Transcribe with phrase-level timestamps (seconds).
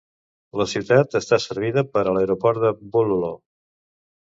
[0.61, 3.33] La ciutat està servida per l"Aeroport de Bulolo.